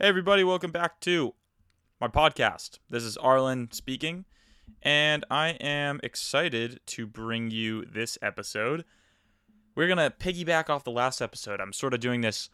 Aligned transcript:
Hey, 0.00 0.06
everybody, 0.06 0.42
welcome 0.44 0.70
back 0.70 0.98
to 1.00 1.34
my 2.00 2.08
podcast. 2.08 2.78
This 2.88 3.02
is 3.02 3.18
Arlen 3.18 3.68
speaking, 3.70 4.24
and 4.80 5.26
I 5.30 5.50
am 5.60 6.00
excited 6.02 6.80
to 6.86 7.06
bring 7.06 7.50
you 7.50 7.84
this 7.84 8.16
episode. 8.22 8.86
We're 9.74 9.94
going 9.94 9.98
to 9.98 10.08
piggyback 10.08 10.70
off 10.70 10.84
the 10.84 10.90
last 10.90 11.20
episode. 11.20 11.60
I'm 11.60 11.74
sort 11.74 11.92
of 11.92 12.00
doing 12.00 12.22
this 12.22 12.48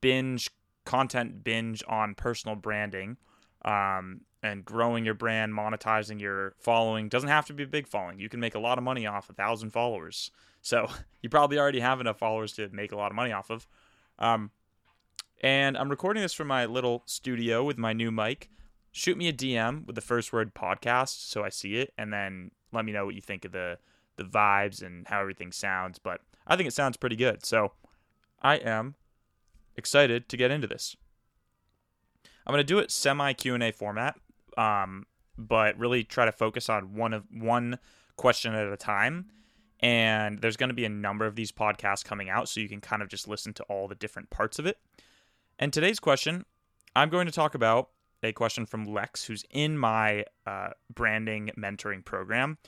binge, 0.00 0.50
content 0.84 1.44
binge 1.44 1.84
on 1.86 2.16
personal 2.16 2.56
branding 2.56 3.16
um, 3.64 4.22
and 4.42 4.64
growing 4.64 5.04
your 5.04 5.14
brand, 5.14 5.52
monetizing 5.52 6.20
your 6.20 6.56
following. 6.58 7.08
Doesn't 7.08 7.28
have 7.28 7.46
to 7.46 7.52
be 7.52 7.62
a 7.62 7.68
big 7.68 7.86
following. 7.86 8.18
You 8.18 8.28
can 8.28 8.40
make 8.40 8.56
a 8.56 8.60
lot 8.60 8.76
of 8.76 8.82
money 8.82 9.06
off 9.06 9.30
a 9.30 9.34
thousand 9.34 9.70
followers. 9.70 10.32
So 10.62 10.88
you 11.22 11.28
probably 11.28 11.60
already 11.60 11.78
have 11.78 12.00
enough 12.00 12.18
followers 12.18 12.54
to 12.54 12.68
make 12.70 12.90
a 12.90 12.96
lot 12.96 13.12
of 13.12 13.14
money 13.14 13.30
off 13.30 13.50
of. 13.50 13.68
Um, 14.18 14.50
and 15.40 15.76
I'm 15.76 15.88
recording 15.88 16.22
this 16.22 16.34
from 16.34 16.48
my 16.48 16.66
little 16.66 17.02
studio 17.06 17.64
with 17.64 17.78
my 17.78 17.92
new 17.92 18.10
mic. 18.10 18.50
Shoot 18.90 19.16
me 19.16 19.28
a 19.28 19.32
DM 19.32 19.86
with 19.86 19.94
the 19.94 20.02
first 20.02 20.32
word 20.32 20.54
podcast 20.54 21.28
so 21.28 21.44
I 21.44 21.48
see 21.48 21.76
it, 21.76 21.92
and 21.96 22.12
then 22.12 22.50
let 22.72 22.84
me 22.84 22.92
know 22.92 23.06
what 23.06 23.14
you 23.14 23.20
think 23.20 23.44
of 23.44 23.52
the 23.52 23.78
the 24.16 24.24
vibes 24.24 24.82
and 24.82 25.06
how 25.06 25.20
everything 25.20 25.52
sounds. 25.52 25.98
But 25.98 26.20
I 26.46 26.56
think 26.56 26.66
it 26.66 26.72
sounds 26.72 26.96
pretty 26.96 27.16
good. 27.16 27.46
So 27.46 27.72
I 28.42 28.56
am 28.56 28.96
excited 29.76 30.28
to 30.28 30.36
get 30.36 30.50
into 30.50 30.66
this. 30.66 30.96
I'm 32.46 32.52
gonna 32.52 32.64
do 32.64 32.78
it 32.78 32.90
semi 32.90 33.32
Q 33.34 33.54
and 33.54 33.62
A 33.62 33.70
format, 33.70 34.16
um, 34.56 35.06
but 35.36 35.78
really 35.78 36.02
try 36.02 36.24
to 36.24 36.32
focus 36.32 36.68
on 36.68 36.94
one 36.94 37.12
of 37.12 37.24
one 37.30 37.78
question 38.16 38.54
at 38.54 38.66
a 38.66 38.76
time. 38.76 39.26
And 39.80 40.40
there's 40.40 40.56
going 40.56 40.70
to 40.70 40.74
be 40.74 40.84
a 40.84 40.88
number 40.88 41.24
of 41.24 41.36
these 41.36 41.52
podcasts 41.52 42.04
coming 42.04 42.28
out, 42.28 42.48
so 42.48 42.58
you 42.58 42.68
can 42.68 42.80
kind 42.80 43.00
of 43.00 43.08
just 43.08 43.28
listen 43.28 43.52
to 43.54 43.62
all 43.64 43.86
the 43.86 43.94
different 43.94 44.28
parts 44.28 44.58
of 44.58 44.66
it. 44.66 44.78
And 45.58 45.72
today's 45.72 45.98
question, 45.98 46.44
I'm 46.94 47.08
going 47.08 47.26
to 47.26 47.32
talk 47.32 47.56
about 47.56 47.90
a 48.22 48.32
question 48.32 48.64
from 48.64 48.84
Lex, 48.84 49.24
who's 49.24 49.44
in 49.50 49.76
my 49.76 50.24
uh, 50.46 50.70
branding 50.92 51.50
mentoring 51.58 52.04
program. 52.04 52.58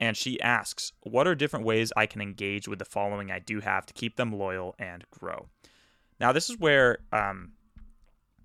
And 0.00 0.16
she 0.16 0.40
asks, 0.40 0.92
What 1.02 1.26
are 1.26 1.34
different 1.34 1.66
ways 1.66 1.92
I 1.94 2.06
can 2.06 2.22
engage 2.22 2.68
with 2.68 2.78
the 2.78 2.86
following 2.86 3.30
I 3.30 3.38
do 3.38 3.60
have 3.60 3.84
to 3.86 3.94
keep 3.94 4.16
them 4.16 4.32
loyal 4.32 4.74
and 4.78 5.04
grow? 5.10 5.48
Now, 6.18 6.32
this 6.32 6.48
is 6.48 6.58
where 6.58 6.98
um, 7.12 7.52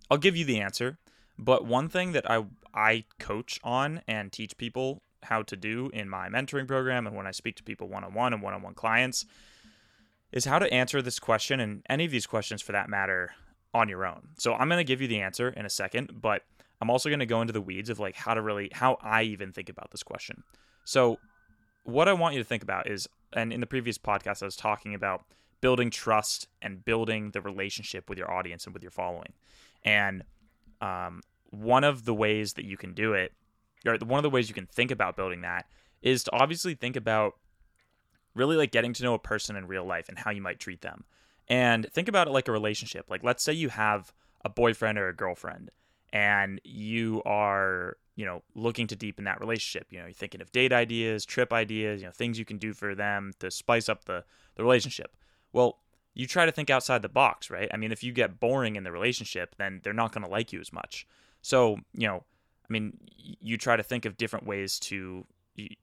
I'll 0.09 0.17
give 0.17 0.35
you 0.35 0.43
the 0.43 0.59
answer. 0.59 0.97
But 1.39 1.65
one 1.65 1.87
thing 1.87 2.11
that 2.11 2.29
I, 2.29 2.45
I 2.73 3.05
coach 3.19 3.57
on 3.63 4.01
and 4.05 4.33
teach 4.33 4.57
people 4.57 5.01
how 5.23 5.43
to 5.43 5.55
do 5.55 5.89
in 5.93 6.09
my 6.09 6.27
mentoring 6.27 6.67
program 6.67 7.07
and 7.07 7.15
when 7.15 7.27
I 7.27 7.31
speak 7.31 7.55
to 7.57 7.63
people 7.63 7.87
one 7.87 8.03
on 8.03 8.13
one 8.13 8.33
and 8.33 8.41
one 8.41 8.53
on 8.53 8.61
one 8.61 8.73
clients 8.73 9.25
is 10.31 10.45
how 10.45 10.59
to 10.59 10.71
answer 10.73 11.01
this 11.01 11.19
question 11.19 11.59
and 11.59 11.83
any 11.89 12.05
of 12.05 12.11
these 12.11 12.25
questions 12.25 12.61
for 12.61 12.71
that 12.71 12.89
matter 12.89 13.31
on 13.73 13.89
your 13.89 14.05
own. 14.05 14.29
So 14.37 14.53
I'm 14.53 14.67
going 14.67 14.79
to 14.79 14.83
give 14.83 15.01
you 15.01 15.07
the 15.07 15.21
answer 15.21 15.49
in 15.49 15.65
a 15.65 15.69
second, 15.69 16.21
but 16.21 16.43
I'm 16.81 16.89
also 16.89 17.09
going 17.09 17.19
to 17.19 17.25
go 17.25 17.41
into 17.41 17.53
the 17.53 17.61
weeds 17.61 17.89
of 17.89 17.99
like 17.99 18.15
how 18.15 18.33
to 18.33 18.41
really 18.41 18.69
how 18.73 18.97
I 19.01 19.23
even 19.23 19.51
think 19.51 19.69
about 19.69 19.91
this 19.91 20.03
question. 20.03 20.43
So 20.83 21.19
what 21.83 22.07
I 22.07 22.13
want 22.13 22.35
you 22.35 22.41
to 22.41 22.47
think 22.47 22.63
about 22.63 22.89
is 22.89 23.07
and 23.33 23.53
in 23.53 23.59
the 23.59 23.67
previous 23.67 23.97
podcast 23.97 24.41
I 24.41 24.45
was 24.45 24.55
talking 24.55 24.93
about 24.93 25.23
building 25.61 25.89
trust 25.89 26.47
and 26.61 26.83
building 26.83 27.31
the 27.31 27.41
relationship 27.41 28.09
with 28.09 28.17
your 28.17 28.31
audience 28.31 28.65
and 28.65 28.73
with 28.73 28.83
your 28.83 28.91
following. 28.91 29.33
And 29.83 30.23
um, 30.81 31.21
one 31.51 31.83
of 31.83 32.05
the 32.05 32.13
ways 32.13 32.53
that 32.53 32.65
you 32.65 32.77
can 32.77 32.93
do 32.93 33.13
it, 33.13 33.31
or 33.85 33.97
one 34.03 34.17
of 34.17 34.23
the 34.23 34.29
ways 34.29 34.49
you 34.49 34.55
can 34.55 34.65
think 34.65 34.91
about 34.91 35.15
building 35.15 35.41
that, 35.41 35.67
is 36.01 36.23
to 36.25 36.31
obviously 36.33 36.73
think 36.73 36.95
about 36.95 37.35
really 38.33 38.55
like 38.55 38.71
getting 38.71 38.93
to 38.93 39.03
know 39.03 39.13
a 39.13 39.19
person 39.19 39.55
in 39.55 39.67
real 39.67 39.85
life 39.85 40.09
and 40.09 40.17
how 40.17 40.31
you 40.31 40.41
might 40.41 40.59
treat 40.59 40.81
them. 40.81 41.03
And 41.51 41.85
think 41.91 42.07
about 42.07 42.29
it 42.29 42.31
like 42.31 42.47
a 42.47 42.51
relationship. 42.53 43.07
Like, 43.09 43.25
let's 43.25 43.43
say 43.43 43.51
you 43.51 43.67
have 43.67 44.13
a 44.45 44.49
boyfriend 44.49 44.97
or 44.97 45.09
a 45.09 45.13
girlfriend 45.13 45.69
and 46.13 46.61
you 46.63 47.21
are, 47.25 47.97
you 48.15 48.25
know, 48.25 48.41
looking 48.55 48.87
to 48.87 48.95
deepen 48.95 49.25
that 49.25 49.41
relationship. 49.41 49.87
You 49.91 49.99
know, 49.99 50.05
you're 50.05 50.13
thinking 50.13 50.39
of 50.39 50.53
date 50.53 50.71
ideas, 50.71 51.25
trip 51.25 51.51
ideas, 51.51 51.99
you 51.99 52.07
know, 52.07 52.13
things 52.13 52.39
you 52.39 52.45
can 52.45 52.57
do 52.57 52.71
for 52.73 52.95
them 52.95 53.33
to 53.39 53.51
spice 53.51 53.89
up 53.89 54.05
the, 54.05 54.23
the 54.55 54.63
relationship. 54.63 55.17
Well, 55.51 55.79
you 56.13 56.25
try 56.25 56.45
to 56.45 56.53
think 56.53 56.69
outside 56.69 57.01
the 57.01 57.09
box, 57.09 57.49
right? 57.49 57.69
I 57.73 57.75
mean, 57.75 57.91
if 57.91 58.01
you 58.01 58.13
get 58.13 58.39
boring 58.39 58.77
in 58.77 58.85
the 58.85 58.91
relationship, 58.93 59.55
then 59.57 59.81
they're 59.83 59.91
not 59.91 60.13
going 60.13 60.23
to 60.23 60.31
like 60.31 60.53
you 60.53 60.61
as 60.61 60.71
much. 60.71 61.05
So, 61.41 61.79
you 61.93 62.07
know, 62.07 62.23
I 62.69 62.71
mean, 62.71 62.97
you 63.17 63.57
try 63.57 63.75
to 63.75 63.83
think 63.83 64.05
of 64.05 64.15
different 64.15 64.47
ways 64.47 64.79
to 64.79 65.25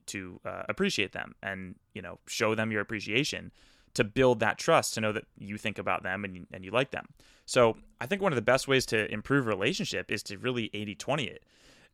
to 0.07 0.41
uh, 0.47 0.63
appreciate 0.71 1.13
them 1.13 1.35
and 1.43 1.75
you 1.93 2.01
know 2.01 2.19
show 2.27 2.55
them 2.55 2.73
your 2.73 2.81
appreciation 2.81 3.53
to 3.95 4.05
build 4.05 4.41
that 4.41 4.59
trust 4.59 4.95
to 4.95 5.01
know 5.01 5.13
that 5.13 5.25
you 5.37 5.57
think 5.57 5.79
about 5.79 6.03
them 6.03 6.25
and 6.25 6.37
you, 6.37 6.47
and 6.53 6.65
you 6.65 6.71
like 6.71 6.91
them. 6.91 7.07
So 7.47 7.77
I 8.01 8.07
think 8.07 8.23
one 8.23 8.33
of 8.33 8.37
the 8.37 8.43
best 8.43 8.69
ways 8.69 8.87
to 8.87 9.11
improve 9.13 9.47
relationship 9.47 10.11
is 10.11 10.23
to 10.25 10.39
really 10.39 10.71
80-20 10.71 11.27
it 11.27 11.45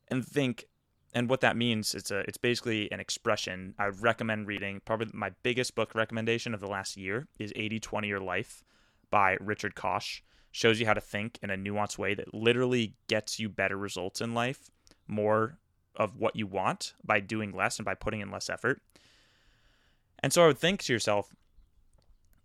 and 0.09 0.25
think 0.25 0.67
and 1.15 1.29
what 1.31 1.41
that 1.43 1.57
means 1.57 1.95
it's 1.95 2.11
a 2.11 2.19
it's 2.21 2.39
basically 2.39 2.91
an 2.91 2.99
expression 2.99 3.75
I 3.79 3.87
recommend 3.87 4.49
reading. 4.49 4.81
Probably 4.85 5.09
my 5.13 5.31
biggest 5.45 5.77
book 5.77 5.95
recommendation 5.95 6.55
of 6.55 6.61
the 6.61 6.67
last 6.67 6.97
year 6.97 7.29
is 7.39 7.53
80-20 7.53 8.09
Your 8.09 8.21
Life 8.21 8.65
by 9.11 9.37
Richard 9.41 9.77
Koch. 9.77 10.23
Shows 10.51 10.79
you 10.79 10.87
how 10.87 10.95
to 10.95 11.01
think 11.01 11.39
in 11.43 11.51
a 11.51 11.57
nuanced 11.57 11.99
way 11.99 12.15
that 12.15 12.33
literally 12.33 12.95
gets 13.09 13.41
you 13.41 13.49
better 13.49 13.77
results 13.77 14.21
in 14.21 14.35
life, 14.35 14.71
more 15.09 15.59
of 15.97 16.17
what 16.17 16.37
you 16.37 16.47
want 16.47 16.95
by 17.05 17.21
doing 17.21 17.53
less 17.53 17.79
and 17.79 17.85
by 17.85 17.95
putting 17.95 18.21
in 18.21 18.31
less 18.31 18.49
effort. 18.49 18.81
And 20.21 20.33
so 20.33 20.45
I 20.45 20.47
would 20.47 20.59
think 20.59 20.83
to 20.85 20.93
yourself, 20.93 21.35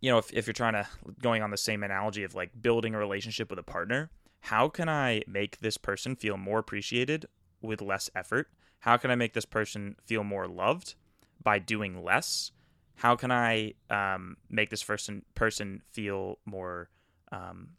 you 0.02 0.10
know, 0.10 0.18
if, 0.18 0.32
if 0.34 0.48
you're 0.48 0.54
trying 0.54 0.74
to 0.74 0.88
going 1.22 1.42
on 1.42 1.52
the 1.52 1.58
same 1.58 1.84
analogy 1.84 2.24
of 2.24 2.36
like 2.36 2.62
building 2.62 2.96
a 2.96 2.98
relationship 2.98 3.50
with 3.50 3.60
a 3.60 3.64
partner, 3.64 4.10
how 4.42 4.70
can 4.70 4.88
I 4.88 5.22
make 5.28 5.60
this 5.60 5.78
person 5.78 6.16
feel 6.16 6.38
more 6.38 6.60
appreciated 6.60 7.26
with 7.62 7.82
less 7.82 8.10
effort? 8.16 8.50
How 8.80 8.98
can 8.98 9.12
I 9.12 9.16
make 9.16 9.34
this 9.34 9.46
person 9.46 9.96
feel 10.06 10.24
more 10.24 10.48
loved 10.48 10.96
by 11.44 11.60
doing 11.60 12.04
less? 12.04 12.52
How 12.96 13.16
can 13.16 13.32
I 13.32 13.74
um, 13.90 14.38
make 14.50 14.70
this 14.70 14.84
person 14.84 15.24
person 15.36 15.82
feel 15.92 16.40
more 16.46 16.90
um, 17.32 17.70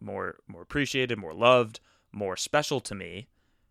more 0.00 0.38
more 0.46 0.62
appreciated, 0.62 1.18
more 1.18 1.34
loved, 1.34 1.80
more 2.12 2.36
special 2.36 2.80
to 2.80 2.94
me? 2.94 3.28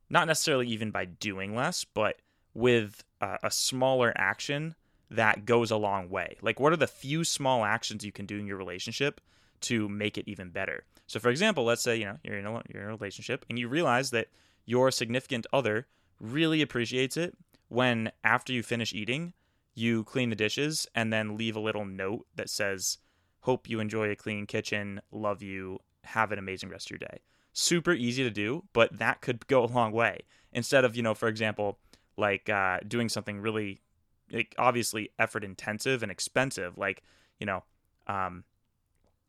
Not 0.10 0.28
necessarily 0.28 0.68
even 0.68 0.92
by 0.92 1.06
doing 1.06 1.56
less, 1.56 1.84
but 1.86 2.18
with 2.54 3.04
uh, 3.22 3.38
a 3.44 3.52
smaller 3.52 4.14
action 4.16 4.76
that 5.10 5.46
goes 5.46 5.72
a 5.72 5.78
long 5.78 6.10
way. 6.10 6.38
Like, 6.42 6.60
what 6.60 6.74
are 6.74 6.78
the 6.78 6.88
few 6.88 7.24
small 7.24 7.64
actions 7.64 8.04
you 8.04 8.12
can 8.12 8.26
do 8.26 8.40
in 8.40 8.48
your 8.48 8.58
relationship 8.58 9.22
to 9.62 9.88
make 9.88 10.18
it 10.18 10.28
even 10.28 10.50
better? 10.50 10.84
So, 11.08 11.20
for 11.20 11.30
example, 11.30 11.64
let's 11.64 11.84
say 11.84 11.98
you 11.98 12.06
know 12.06 12.18
you're 12.24 12.38
in 12.38 12.46
a 12.46 12.62
you're 12.74 12.84
in 12.84 12.90
a 12.90 12.96
relationship 12.96 13.46
and 13.50 13.60
you 13.60 13.68
realize 13.68 14.12
that 14.12 14.28
your 14.66 14.92
significant 14.92 15.46
other 15.54 15.88
really 16.20 16.62
appreciates 16.62 17.18
it 17.18 17.38
when 17.68 18.12
after 18.24 18.54
you 18.54 18.64
finish 18.64 18.94
eating, 18.94 19.34
you 19.76 20.04
clean 20.04 20.30
the 20.30 20.36
dishes 20.36 20.88
and 20.96 21.12
then 21.12 21.38
leave 21.38 21.56
a 21.56 21.60
little 21.60 21.86
note 21.86 22.26
that 22.36 22.50
says, 22.50 22.98
"Hope 23.42 23.70
you 23.70 23.80
enjoy 23.80 24.10
a 24.10 24.16
clean 24.16 24.48
kitchen. 24.48 25.02
Love 25.12 25.42
you. 25.42 25.80
Have 26.06 26.32
an 26.32 26.40
amazing 26.40 26.70
rest 26.70 26.88
of 26.88 26.92
your 26.92 27.08
day." 27.08 27.22
Super 27.54 27.94
easy 27.94 28.24
to 28.24 28.30
do, 28.32 28.64
but 28.74 28.98
that 28.98 29.22
could 29.22 29.48
go 29.48 29.64
a 29.64 29.68
long 29.68 29.92
way. 29.92 30.22
Instead 30.52 30.84
of 30.84 30.96
you 30.96 31.04
know, 31.04 31.14
for 31.14 31.28
example, 31.28 31.80
like 32.18 32.50
uh, 32.50 32.80
doing 32.88 33.10
something 33.10 33.40
really 33.40 33.82
like 34.32 34.56
obviously 34.58 35.12
effort 35.20 35.44
intensive 35.44 36.04
and 36.04 36.12
expensive 36.12 36.78
like 36.78 37.04
you 37.40 37.46
know 37.46 37.64
um 38.08 38.44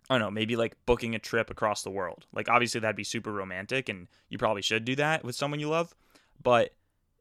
I 0.09 0.15
don't 0.15 0.21
know, 0.21 0.31
maybe 0.31 0.55
like 0.55 0.77
booking 0.87 1.17
a 1.17 1.19
trip 1.19 1.51
across 1.51 1.83
the 1.83 1.91
world. 1.91 2.27
Like 2.33 2.49
obviously 2.49 2.81
that'd 2.81 2.95
be 2.95 3.03
super 3.03 3.33
romantic 3.33 3.89
and 3.89 4.07
you 4.29 4.39
probably 4.39 4.63
should 4.63 4.85
do 4.85 4.95
that 4.97 5.25
with 5.25 5.35
someone 5.35 5.59
you 5.59 5.69
love, 5.69 5.97
but 6.41 6.75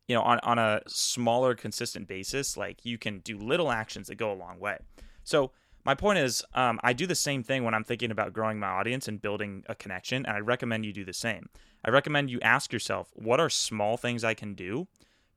you 0.08 0.16
know, 0.16 0.22
on 0.22 0.40
on 0.44 0.60
a 0.60 0.82
smaller 0.88 1.56
consistent 1.56 2.08
basis, 2.08 2.56
like 2.56 2.86
you 2.86 2.98
can 2.98 3.20
do 3.20 3.40
little 3.40 3.72
actions 3.72 4.08
that 4.08 4.16
go 4.16 4.32
a 4.32 4.36
long 4.36 4.60
way. 4.60 4.78
So 5.24 5.52
my 5.84 5.96
point 5.96 6.20
is, 6.20 6.44
um, 6.54 6.80
I 6.84 6.94
do 6.94 7.08
the 7.08 7.16
same 7.16 7.44
thing 7.44 7.64
when 7.64 7.74
I'm 7.74 7.84
thinking 7.84 8.12
about 8.12 8.34
growing 8.34 8.60
my 8.60 8.68
audience 8.68 9.08
and 9.08 9.22
building 9.22 9.64
a 9.68 9.76
connection, 9.76 10.26
and 10.26 10.36
I 10.36 10.40
recommend 10.40 10.86
you 10.86 10.94
do 10.94 11.06
the 11.06 11.14
same. 11.14 11.50
I 11.84 11.92
recommend 11.92 12.32
you 12.32 12.40
ask 12.42 12.74
yourself, 12.74 13.12
what 13.14 13.40
are 13.40 13.50
small 13.50 13.96
things 13.96 14.24
I 14.24 14.34
can 14.34 14.56
do 14.56 14.88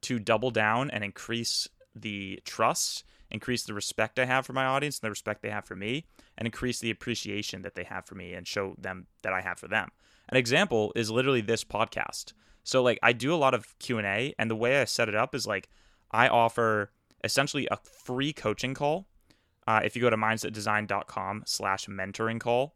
to 0.03 0.19
double 0.19 0.51
down 0.51 0.91
and 0.91 1.05
increase 1.05 1.69
the 2.03 2.41
trust, 2.45 3.05
increase 3.31 3.65
the 3.65 3.75
respect 3.75 4.19
I 4.19 4.25
have 4.25 4.47
for 4.47 4.53
my 4.53 4.65
audience 4.65 4.99
and 4.99 5.07
the 5.07 5.11
respect 5.11 5.43
they 5.43 5.51
have 5.51 5.65
for 5.65 5.77
me, 5.77 6.07
and 6.37 6.47
increase 6.47 6.81
the 6.81 6.91
appreciation 6.91 7.63
that 7.63 7.75
they 7.75 7.85
have 7.85 8.07
for 8.07 8.15
me 8.15 8.35
and 8.35 8.47
show 8.47 8.75
them 8.79 9.07
that 9.23 9.33
I 9.33 9.41
have 9.41 9.59
for 9.59 9.69
them. 9.69 9.91
An 10.29 10.37
example 10.37 10.93
is 10.95 11.11
literally 11.11 11.41
this 11.41 11.65
podcast. 11.65 12.33
So 12.65 12.83
like 12.83 12.99
I 13.03 13.13
do 13.13 13.35
a 13.35 13.37
lot 13.37 13.55
of 13.55 13.79
Q&A 13.79 14.35
and 14.39 14.51
the 14.51 14.57
way 14.57 14.81
I 14.81 14.85
set 14.85 15.09
it 15.09 15.15
up 15.15 15.35
is 15.35 15.47
like 15.47 15.69
I 16.11 16.29
offer 16.29 16.93
essentially 17.25 17.67
a 17.71 17.79
free 17.79 18.33
coaching 18.33 18.75
call. 18.75 19.07
Uh, 19.67 19.81
if 19.85 19.97
you 19.97 20.03
go 20.03 20.11
to 20.11 20.17
mindsetdesign.com 20.17 21.43
slash 21.47 21.87
mentoring 21.87 22.41
call, 22.41 22.75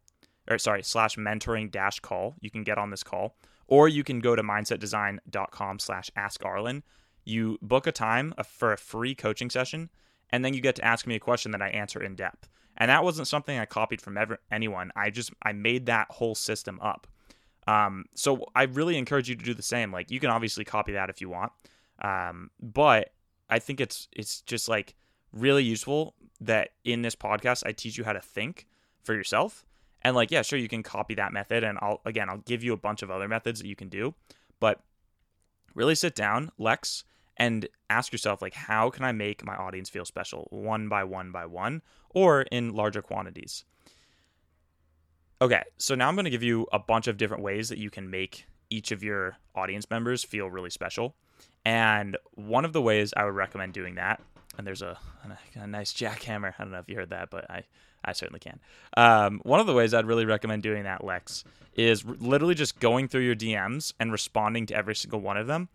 or 0.50 0.58
sorry, 0.58 0.82
slash 0.82 1.16
mentoring 1.16 1.70
dash 1.70 2.00
call, 2.00 2.34
you 2.40 2.50
can 2.50 2.64
get 2.64 2.78
on 2.78 2.90
this 2.90 3.02
call. 3.02 3.36
Or 3.66 3.88
you 3.88 4.04
can 4.04 4.20
go 4.20 4.36
to 4.36 4.42
mindsetdesign.com 4.42 5.78
slash 5.78 6.10
ask 6.16 6.44
Arlen 6.44 6.82
you 7.24 7.58
book 7.62 7.86
a 7.86 7.92
time 7.92 8.34
for 8.44 8.72
a 8.72 8.78
free 8.78 9.14
coaching 9.14 9.50
session, 9.50 9.90
and 10.30 10.44
then 10.44 10.54
you 10.54 10.60
get 10.60 10.76
to 10.76 10.84
ask 10.84 11.06
me 11.06 11.14
a 11.14 11.20
question 11.20 11.52
that 11.52 11.62
I 11.62 11.68
answer 11.68 12.02
in 12.02 12.14
depth. 12.14 12.48
And 12.76 12.90
that 12.90 13.04
wasn't 13.04 13.28
something 13.28 13.58
I 13.58 13.66
copied 13.66 14.00
from 14.00 14.16
ever, 14.16 14.38
anyone. 14.50 14.90
I 14.96 15.10
just 15.10 15.30
I 15.42 15.52
made 15.52 15.86
that 15.86 16.08
whole 16.10 16.34
system 16.34 16.80
up. 16.80 17.06
Um, 17.66 18.06
so 18.14 18.46
I 18.56 18.64
really 18.64 18.96
encourage 18.96 19.28
you 19.28 19.36
to 19.36 19.44
do 19.44 19.54
the 19.54 19.62
same. 19.62 19.92
Like 19.92 20.10
you 20.10 20.20
can 20.20 20.30
obviously 20.30 20.64
copy 20.64 20.92
that 20.92 21.10
if 21.10 21.20
you 21.20 21.28
want, 21.28 21.52
um, 22.00 22.50
but 22.60 23.12
I 23.50 23.58
think 23.58 23.80
it's 23.80 24.08
it's 24.12 24.40
just 24.42 24.68
like 24.68 24.94
really 25.32 25.62
useful 25.62 26.14
that 26.40 26.70
in 26.84 27.02
this 27.02 27.14
podcast 27.14 27.62
I 27.64 27.72
teach 27.72 27.96
you 27.96 28.04
how 28.04 28.12
to 28.12 28.20
think 28.20 28.66
for 29.02 29.14
yourself. 29.14 29.64
And 30.04 30.16
like, 30.16 30.32
yeah, 30.32 30.42
sure, 30.42 30.58
you 30.58 30.68
can 30.68 30.82
copy 30.82 31.14
that 31.14 31.32
method, 31.32 31.62
and 31.62 31.78
I'll 31.80 32.00
again 32.04 32.28
I'll 32.28 32.38
give 32.38 32.64
you 32.64 32.72
a 32.72 32.76
bunch 32.76 33.02
of 33.02 33.10
other 33.10 33.28
methods 33.28 33.60
that 33.60 33.68
you 33.68 33.76
can 33.76 33.88
do, 33.88 34.14
but 34.58 34.80
really 35.74 35.94
sit 35.94 36.14
down, 36.14 36.50
Lex, 36.58 37.04
and 37.36 37.68
ask 37.90 38.12
yourself 38.12 38.42
like, 38.42 38.54
how 38.54 38.90
can 38.90 39.04
I 39.04 39.12
make 39.12 39.44
my 39.44 39.54
audience 39.54 39.88
feel 39.88 40.04
special, 40.04 40.48
one 40.50 40.88
by 40.88 41.04
one 41.04 41.32
by 41.32 41.46
one, 41.46 41.82
or 42.14 42.42
in 42.42 42.74
larger 42.74 43.02
quantities. 43.02 43.64
Okay, 45.40 45.62
so 45.78 45.94
now 45.94 46.08
I'm 46.08 46.14
going 46.14 46.24
to 46.24 46.30
give 46.30 46.42
you 46.42 46.66
a 46.72 46.78
bunch 46.78 47.08
of 47.08 47.16
different 47.16 47.42
ways 47.42 47.68
that 47.68 47.78
you 47.78 47.90
can 47.90 48.10
make 48.10 48.46
each 48.70 48.92
of 48.92 49.02
your 49.02 49.36
audience 49.54 49.90
members 49.90 50.24
feel 50.24 50.48
really 50.48 50.70
special. 50.70 51.16
And 51.64 52.16
one 52.34 52.64
of 52.64 52.72
the 52.72 52.82
ways 52.82 53.12
I 53.16 53.24
would 53.24 53.34
recommend 53.34 53.72
doing 53.72 53.96
that, 53.96 54.20
and 54.56 54.66
there's 54.66 54.82
a, 54.82 54.98
a 55.54 55.66
nice 55.66 55.92
jackhammer. 55.92 56.54
I 56.58 56.62
don't 56.62 56.72
know 56.72 56.78
if 56.78 56.88
you 56.88 56.96
heard 56.96 57.10
that, 57.10 57.30
but 57.30 57.50
I, 57.50 57.64
I 58.04 58.12
certainly 58.12 58.40
can. 58.40 58.60
Um, 58.96 59.40
one 59.44 59.58
of 59.58 59.66
the 59.66 59.72
ways 59.72 59.94
I'd 59.94 60.06
really 60.06 60.24
recommend 60.24 60.62
doing 60.62 60.84
that, 60.84 61.04
Lex, 61.04 61.44
is 61.74 62.04
literally 62.04 62.54
just 62.54 62.78
going 62.78 63.08
through 63.08 63.22
your 63.22 63.34
DMs 63.34 63.92
and 63.98 64.12
responding 64.12 64.66
to 64.66 64.74
every 64.74 64.94
single 64.94 65.20
one 65.20 65.36
of 65.36 65.46
them, 65.46 65.68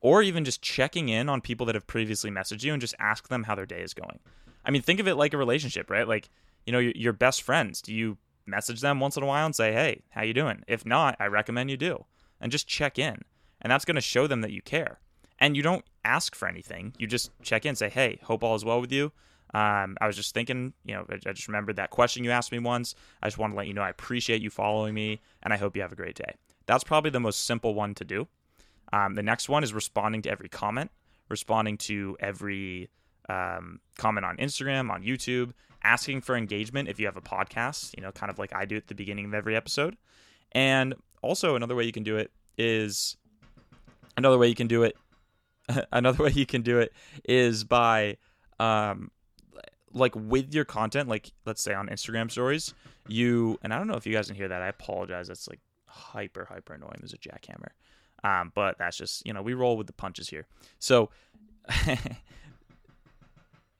or 0.00 0.22
even 0.22 0.44
just 0.44 0.62
checking 0.62 1.08
in 1.08 1.28
on 1.28 1.40
people 1.40 1.66
that 1.66 1.74
have 1.74 1.86
previously 1.86 2.30
messaged 2.30 2.62
you 2.62 2.72
and 2.72 2.80
just 2.80 2.94
ask 2.98 3.28
them 3.28 3.44
how 3.44 3.54
their 3.54 3.66
day 3.66 3.80
is 3.80 3.94
going. 3.94 4.18
I 4.64 4.70
mean, 4.70 4.82
think 4.82 5.00
of 5.00 5.08
it 5.08 5.14
like 5.14 5.34
a 5.34 5.38
relationship, 5.38 5.90
right? 5.90 6.06
Like, 6.06 6.28
you 6.66 6.72
know, 6.72 6.78
your, 6.78 7.12
best 7.12 7.42
friends. 7.42 7.80
Do 7.80 7.94
you 7.94 8.18
message 8.46 8.80
them 8.80 9.00
once 9.00 9.16
in 9.16 9.22
a 9.22 9.26
while 9.26 9.46
and 9.46 9.54
say, 9.54 9.72
"Hey, 9.72 10.02
how 10.10 10.22
you 10.22 10.34
doing?" 10.34 10.62
If 10.66 10.84
not, 10.84 11.16
I 11.18 11.26
recommend 11.26 11.70
you 11.70 11.76
do, 11.76 12.04
and 12.40 12.52
just 12.52 12.68
check 12.68 12.98
in, 12.98 13.22
and 13.60 13.70
that's 13.70 13.84
going 13.84 13.94
to 13.94 14.00
show 14.00 14.26
them 14.26 14.42
that 14.42 14.52
you 14.52 14.60
care. 14.60 15.00
And 15.38 15.56
you 15.56 15.62
don't 15.62 15.84
ask 16.04 16.34
for 16.34 16.46
anything; 16.46 16.94
you 16.98 17.06
just 17.06 17.30
check 17.42 17.64
in, 17.64 17.76
say, 17.76 17.88
"Hey, 17.88 18.18
hope 18.22 18.44
all 18.44 18.54
is 18.54 18.64
well 18.64 18.80
with 18.80 18.92
you." 18.92 19.12
Um, 19.52 19.96
I 20.00 20.06
was 20.06 20.14
just 20.14 20.32
thinking, 20.32 20.74
you 20.84 20.94
know, 20.94 21.04
I 21.10 21.32
just 21.32 21.48
remembered 21.48 21.76
that 21.76 21.90
question 21.90 22.22
you 22.22 22.30
asked 22.30 22.52
me 22.52 22.60
once. 22.60 22.94
I 23.20 23.26
just 23.26 23.38
want 23.38 23.52
to 23.52 23.56
let 23.56 23.66
you 23.66 23.74
know 23.74 23.82
I 23.82 23.88
appreciate 23.88 24.42
you 24.42 24.50
following 24.50 24.94
me, 24.94 25.20
and 25.42 25.52
I 25.52 25.56
hope 25.56 25.74
you 25.74 25.82
have 25.82 25.92
a 25.92 25.96
great 25.96 26.14
day. 26.14 26.34
That's 26.66 26.84
probably 26.84 27.10
the 27.10 27.20
most 27.20 27.44
simple 27.44 27.74
one 27.74 27.94
to 27.96 28.04
do. 28.04 28.28
Um, 28.92 29.14
the 29.14 29.22
next 29.22 29.48
one 29.48 29.62
is 29.62 29.72
responding 29.72 30.22
to 30.22 30.30
every 30.30 30.48
comment, 30.48 30.90
responding 31.28 31.78
to 31.78 32.16
every 32.20 32.90
um, 33.28 33.80
comment 33.98 34.24
on 34.24 34.36
Instagram, 34.36 34.90
on 34.90 35.02
YouTube, 35.02 35.52
asking 35.82 36.20
for 36.20 36.36
engagement 36.36 36.88
if 36.88 36.98
you 36.98 37.06
have 37.06 37.16
a 37.16 37.20
podcast, 37.20 37.96
you 37.96 38.02
know, 38.02 38.12
kind 38.12 38.30
of 38.30 38.38
like 38.38 38.54
I 38.54 38.64
do 38.64 38.76
at 38.76 38.88
the 38.88 38.94
beginning 38.94 39.26
of 39.26 39.34
every 39.34 39.56
episode. 39.56 39.96
And 40.52 40.94
also, 41.22 41.54
another 41.56 41.74
way 41.74 41.84
you 41.84 41.92
can 41.92 42.02
do 42.02 42.16
it 42.16 42.30
is 42.58 43.16
another 44.16 44.38
way 44.38 44.48
you 44.48 44.54
can 44.54 44.66
do 44.66 44.82
it. 44.82 44.96
another 45.92 46.24
way 46.24 46.32
you 46.32 46.46
can 46.46 46.62
do 46.62 46.78
it 46.78 46.92
is 47.24 47.64
by, 47.64 48.16
um, 48.58 49.10
like 49.92 50.14
with 50.14 50.54
your 50.54 50.64
content, 50.64 51.08
like 51.08 51.32
let's 51.46 51.62
say 51.62 51.74
on 51.74 51.88
Instagram 51.88 52.30
stories, 52.30 52.74
you 53.08 53.58
and 53.62 53.72
I 53.72 53.78
don't 53.78 53.86
know 53.86 53.94
if 53.94 54.06
you 54.06 54.12
guys 54.12 54.26
can 54.26 54.36
hear 54.36 54.48
that. 54.48 54.62
I 54.62 54.68
apologize. 54.68 55.28
That's 55.28 55.48
like 55.48 55.60
hyper 55.86 56.44
hyper 56.44 56.74
annoying. 56.74 56.96
There's 57.00 57.12
a 57.12 57.18
jackhammer, 57.18 57.70
um, 58.24 58.52
but 58.54 58.78
that's 58.78 58.96
just 58.96 59.26
you 59.26 59.32
know 59.32 59.42
we 59.42 59.54
roll 59.54 59.76
with 59.76 59.86
the 59.86 59.92
punches 59.92 60.28
here. 60.28 60.46
So 60.78 61.10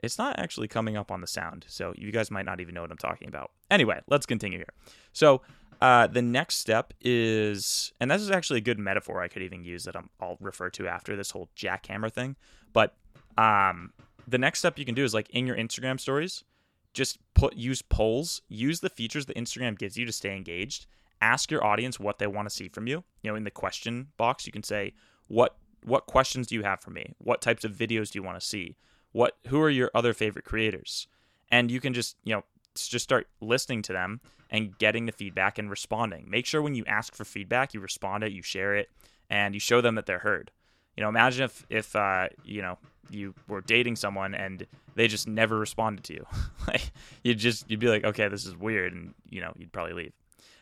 It's 0.03 0.19
not 0.19 0.39
actually 0.39 0.69
coming 0.69 0.97
up 0.97 1.11
on 1.11 1.21
the 1.21 1.27
sound, 1.27 1.67
so 1.69 1.93
you 1.97 2.11
guys 2.11 2.31
might 2.31 2.47
not 2.47 2.61
even 2.61 2.75
know 2.75 2.81
what 2.81 2.91
I'm 2.91 2.97
talking 2.97 3.29
about. 3.29 3.51
Anyway, 3.71 4.01
let's 4.09 4.27
continue 4.27 4.59
here. 4.59 4.73
So, 5.13 5.43
uh, 5.83 6.07
the 6.07 6.23
next 6.23 6.57
step 6.57 6.93
is, 7.01 7.93
and 8.01 8.11
this 8.11 8.23
is 8.23 8.31
actually 8.31 8.59
a 8.59 8.63
good 8.63 8.79
metaphor 8.79 9.23
I 9.23 9.29
could 9.29 9.43
even 9.43 9.65
use 9.65 9.85
that 9.85 9.97
i 9.97 10.03
will 10.21 10.37
refer 10.41 10.69
to 10.71 10.87
after 10.87 11.17
this 11.17 11.31
whole 11.31 11.49
jackhammer 11.57 12.13
thing. 12.13 12.37
But 12.73 12.95
um, 13.39 13.93
the 14.27 14.39
next 14.39 14.61
step 14.61 14.79
you 14.79 14.85
can 14.85 14.95
do 14.95 15.05
is 15.05 15.15
like 15.15 15.31
in 15.31 15.47
your 15.47 15.57
Instagram 15.57 15.99
stories, 16.01 16.45
just 16.93 17.19
put 17.35 17.57
use 17.57 17.83
polls, 17.83 18.43
use 18.49 18.81
the 18.81 18.91
features 18.91 19.27
that 19.27 19.37
Instagram 19.37 19.79
gives 19.79 19.97
you 19.97 20.05
to 20.07 20.13
stay 20.13 20.37
engaged. 20.37 20.87
Ask 21.21 21.51
your 21.51 21.65
audience 21.65 22.01
what 22.01 22.19
they 22.19 22.27
want 22.27 22.49
to 22.49 22.55
see 22.55 22.69
from 22.69 22.87
you. 22.87 23.05
You 23.23 23.31
know, 23.31 23.37
in 23.37 23.45
the 23.45 23.51
question 23.51 24.09
box, 24.17 24.47
you 24.47 24.53
can 24.53 24.63
say 24.63 24.95
what 25.29 25.57
what 25.85 26.07
questions 26.07 26.47
do 26.47 26.55
you 26.55 26.63
have 26.63 26.81
for 26.81 26.91
me? 26.91 27.15
What 27.19 27.41
types 27.41 27.65
of 27.65 27.73
videos 27.73 28.11
do 28.11 28.19
you 28.19 28.23
want 28.23 28.39
to 28.39 28.47
see? 28.47 28.77
what 29.13 29.37
who 29.49 29.61
are 29.61 29.71
your 29.71 29.91
other 29.95 30.13
favorite 30.13 30.45
creators 30.45 31.07
and 31.51 31.71
you 31.71 31.81
can 31.81 31.93
just 31.93 32.17
you 32.25 32.35
know 32.35 32.45
just 32.75 33.03
start 33.03 33.29
listening 33.41 33.83
to 33.83 33.93
them 33.93 34.21
and 34.51 34.77
getting 34.79 35.07
the 35.07 35.13
feedback 35.13 35.59
and 35.59 35.71
responding 35.71 36.27
make 36.29 36.47
sure 36.47 36.63
when 36.63 36.75
you 36.75 36.85
ask 36.87 37.15
for 37.15 37.25
feedback 37.25 37.75
you 37.75 37.81
respond 37.81 38.23
it 38.23 38.33
you 38.33 38.43
share 38.43 38.75
it 38.75 38.89
and 39.29 39.55
you 39.55 39.61
show 39.61 39.81
them 39.81 39.97
that 39.97 40.07
they're 40.07 40.21
heard 40.21 40.51
you 40.97 41.03
know 41.03 41.09
imagine 41.09 41.45
if 41.45 41.67
if 41.69 41.97
uh, 41.97 42.29
you 42.45 42.63
know 42.63 42.79
you 43.11 43.35
were 43.49 43.61
dating 43.61 43.97
someone 43.97 44.35
and 44.35 44.67
they 44.95 45.09
just 45.09 45.27
never 45.27 45.59
responded 45.59 46.05
to 46.05 46.15
you 46.15 46.27
like 46.69 46.93
you'd 47.25 47.39
just 47.39 47.69
you'd 47.69 47.81
be 47.81 47.89
like 47.89 48.05
okay 48.05 48.29
this 48.29 48.47
is 48.47 48.57
weird 48.57 48.93
and 48.93 49.15
you 49.29 49.41
know 49.41 49.53
you'd 49.57 49.73
probably 49.73 49.95
leave 49.95 50.13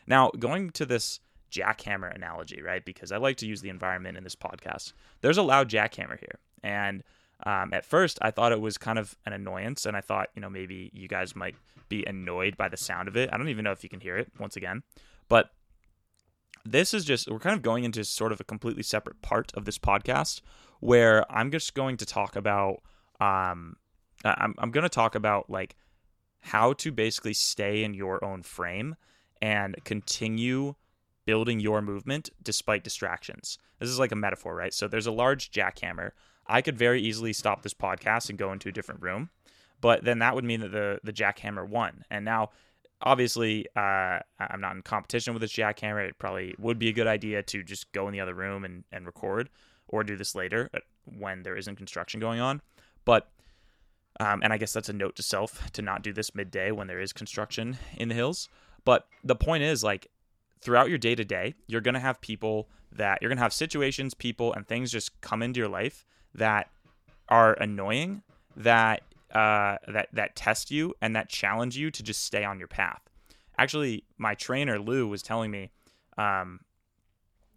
now 0.09 0.29
going 0.37 0.69
to 0.71 0.85
this 0.85 1.19
jackhammer 1.51 2.13
analogy 2.13 2.61
right 2.61 2.83
because 2.85 3.11
i 3.11 3.17
like 3.17 3.37
to 3.37 3.47
use 3.47 3.61
the 3.61 3.69
environment 3.69 4.17
in 4.17 4.23
this 4.23 4.35
podcast 4.35 4.93
there's 5.21 5.37
a 5.37 5.41
loud 5.41 5.69
jackhammer 5.69 6.19
here 6.19 6.39
and 6.63 7.03
um, 7.45 7.73
at 7.73 7.85
first, 7.85 8.19
I 8.21 8.31
thought 8.31 8.51
it 8.51 8.59
was 8.59 8.77
kind 8.77 8.99
of 8.99 9.15
an 9.25 9.33
annoyance, 9.33 9.85
and 9.85 9.95
I 9.95 10.01
thought, 10.01 10.29
you 10.35 10.41
know, 10.41 10.49
maybe 10.49 10.91
you 10.93 11.07
guys 11.07 11.35
might 11.35 11.55
be 11.87 12.03
annoyed 12.05 12.57
by 12.57 12.67
the 12.67 12.77
sound 12.77 13.07
of 13.07 13.15
it. 13.15 13.29
I 13.31 13.37
don't 13.37 13.49
even 13.49 13.63
know 13.63 13.71
if 13.71 13.83
you 13.83 13.89
can 13.89 14.01
hear 14.01 14.17
it 14.17 14.31
once 14.39 14.57
again, 14.57 14.83
but 15.29 15.49
this 16.65 16.93
is 16.93 17.05
just 17.05 17.29
we're 17.29 17.39
kind 17.39 17.55
of 17.55 17.61
going 17.61 17.85
into 17.85 18.03
sort 18.03 18.33
of 18.33 18.41
a 18.41 18.43
completely 18.43 18.83
separate 18.83 19.21
part 19.21 19.53
of 19.55 19.63
this 19.63 19.77
podcast 19.77 20.41
where 20.81 21.29
I'm 21.31 21.51
just 21.51 21.73
going 21.73 21.97
to 21.97 22.05
talk 22.05 22.35
about 22.35 22.81
um, 23.21 23.77
I'm 24.25 24.53
I'm 24.57 24.71
going 24.71 24.83
to 24.83 24.89
talk 24.89 25.15
about 25.15 25.49
like 25.49 25.77
how 26.41 26.73
to 26.73 26.91
basically 26.91 27.33
stay 27.33 27.83
in 27.83 27.93
your 27.93 28.23
own 28.23 28.43
frame 28.43 28.95
and 29.41 29.75
continue 29.83 30.75
building 31.25 31.59
your 31.59 31.81
movement 31.81 32.29
despite 32.41 32.83
distractions. 32.83 33.57
This 33.79 33.89
is 33.89 33.99
like 33.99 34.11
a 34.11 34.15
metaphor, 34.15 34.55
right? 34.55 34.73
So 34.73 34.87
there's 34.87 35.07
a 35.07 35.11
large 35.11 35.51
jackhammer 35.51 36.11
I 36.49 36.61
could 36.63 36.77
very 36.77 36.99
easily 37.01 37.31
stop 37.31 37.61
this 37.61 37.75
podcast 37.75 38.29
and 38.29 38.37
go 38.37 38.51
into 38.51 38.69
a 38.69 38.71
different 38.71 39.03
room, 39.03 39.29
but 39.79 40.03
then 40.03 40.19
that 40.19 40.33
would 40.33 40.43
mean 40.43 40.61
that 40.61 40.71
the 40.71 40.99
the 41.03 41.13
jackhammer 41.13 41.65
won. 41.65 42.03
And 42.09 42.25
now, 42.25 42.49
obviously, 43.01 43.67
uh, 43.75 44.19
I'm 44.39 44.59
not 44.59 44.75
in 44.75 44.81
competition 44.81 45.33
with 45.33 45.41
this 45.41 45.53
jackhammer. 45.53 46.09
It 46.09 46.17
probably 46.17 46.55
would 46.57 46.79
be 46.79 46.89
a 46.89 46.93
good 46.93 47.05
idea 47.05 47.43
to 47.43 47.63
just 47.63 47.91
go 47.91 48.07
in 48.07 48.13
the 48.13 48.19
other 48.19 48.33
room 48.33 48.65
and 48.65 48.83
and 48.91 49.05
record, 49.05 49.49
or 49.87 50.03
do 50.03 50.17
this 50.17 50.33
later 50.33 50.71
uh, 50.73 50.79
when 51.05 51.43
there 51.43 51.55
isn't 51.55 51.75
construction 51.75 52.19
going 52.19 52.39
on. 52.39 52.61
But 53.05 53.29
um, 54.19 54.41
and 54.43 54.51
I 54.51 54.57
guess 54.57 54.73
that's 54.73 54.89
a 54.89 54.93
note 54.93 55.15
to 55.17 55.23
self 55.23 55.71
to 55.73 55.83
not 55.83 56.01
do 56.01 56.11
this 56.11 56.33
midday 56.33 56.71
when 56.71 56.87
there 56.87 56.99
is 56.99 57.13
construction 57.13 57.77
in 57.95 58.09
the 58.09 58.15
hills. 58.15 58.49
But 58.85 59.07
the 59.23 59.35
point 59.35 59.63
is, 59.63 59.83
like, 59.83 60.07
throughout 60.61 60.89
your 60.89 60.97
day 60.97 61.15
to 61.15 61.23
day, 61.23 61.55
you're 61.67 61.81
going 61.81 61.93
to 61.93 61.99
have 61.99 62.21
people 62.21 62.69
that 62.91 63.21
you're 63.21 63.29
going 63.29 63.37
to 63.37 63.43
have 63.43 63.53
situations, 63.53 64.13
people, 64.13 64.53
and 64.53 64.67
things 64.67 64.91
just 64.91 65.19
come 65.21 65.43
into 65.43 65.59
your 65.59 65.69
life 65.69 66.05
that 66.33 66.69
are 67.27 67.53
annoying, 67.53 68.23
that 68.55 69.03
uh, 69.33 69.77
that 69.87 70.09
that 70.13 70.35
test 70.35 70.71
you 70.71 70.93
and 71.01 71.15
that 71.15 71.29
challenge 71.29 71.77
you 71.77 71.91
to 71.91 72.01
just 72.03 72.23
stay 72.23 72.43
on 72.43 72.57
your 72.57 72.67
path. 72.67 73.01
Actually, 73.57 74.03
my 74.17 74.33
trainer 74.33 74.79
Lou 74.79 75.07
was 75.07 75.21
telling 75.21 75.51
me, 75.51 75.71
um, 76.17 76.61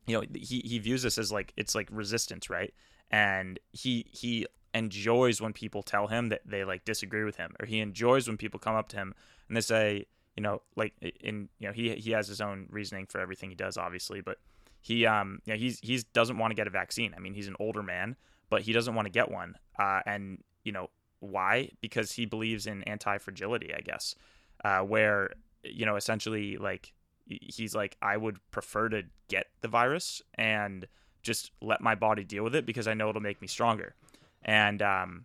you 0.07 0.17
know, 0.17 0.25
he 0.35 0.61
he 0.61 0.79
views 0.79 1.03
this 1.03 1.17
as 1.17 1.33
like 1.33 1.53
it's 1.57 1.75
like 1.75 1.89
resistance, 1.91 2.51
right? 2.51 2.75
And 3.11 3.59
he 3.73 4.07
he 4.11 4.47
enjoys 4.75 5.41
when 5.41 5.53
people 5.53 5.83
tell 5.83 6.09
him 6.09 6.29
that 6.29 6.43
they 6.45 6.65
like 6.65 6.85
disagree 6.85 7.25
with 7.25 7.37
him, 7.37 7.55
or 7.61 7.67
he 7.67 7.81
enjoys 7.81 8.29
when 8.29 8.37
people 8.37 8.61
come 8.61 8.75
up 8.75 8.89
to 8.89 8.97
him 8.97 9.15
and 9.49 9.57
they 9.57 9.61
say, 9.61 10.07
you 10.37 10.43
know, 10.43 10.63
like 10.77 10.95
in 11.21 11.49
you 11.59 11.69
know 11.69 11.73
he 11.73 11.95
he 11.97 12.13
has 12.13 12.29
his 12.29 12.41
own 12.41 12.67
reasoning 12.71 13.07
for 13.07 13.21
everything 13.21 13.51
he 13.51 13.57
does, 13.57 13.77
obviously, 13.77 14.21
but 14.21 14.39
he 14.81 15.07
um 15.07 15.41
you 15.45 15.53
know 15.53 15.59
he's 15.59 15.79
he's 15.81 16.05
doesn't 16.05 16.39
want 16.39 16.51
to 16.51 16.55
get 16.55 16.67
a 16.67 16.71
vaccine. 16.71 17.15
I 17.17 17.21
mean, 17.21 17.35
he's 17.35 17.49
an 17.49 17.57
older 17.59 17.83
man 17.83 18.17
but 18.53 18.61
he 18.61 18.75
doesn't 18.75 18.95
want 18.95 19.07
to 19.07 19.11
get 19.11 19.31
one. 19.31 19.57
Uh, 19.79 20.01
and 20.05 20.45
you 20.63 20.73
know 20.73 20.91
why? 21.21 21.71
Because 21.81 22.13
he 22.13 22.27
believes 22.27 22.67
in 22.67 22.83
anti 22.83 23.17
fragility, 23.17 23.73
I 23.75 23.81
guess. 23.81 24.15
Uh, 24.63 24.81
where 24.81 25.31
you 25.65 25.87
know 25.87 25.97
essentially 25.97 26.59
like 26.59 26.93
he's 27.25 27.75
like 27.75 27.97
I 28.03 28.19
would 28.19 28.39
prefer 28.51 28.91
to 28.91 29.05
get 29.29 29.47
the 29.63 29.69
virus 29.69 30.21
and 30.35 30.87
just 31.23 31.51
let 31.63 31.81
my 31.81 31.95
body 31.95 32.25
deal 32.25 32.45
with 32.45 32.55
it 32.55 32.67
because 32.67 32.87
I 32.87 32.93
know 32.93 33.09
it'll 33.09 33.23
make 33.23 33.41
me 33.41 33.49
stronger. 33.49 33.95
And 34.45 34.83
um, 34.83 35.25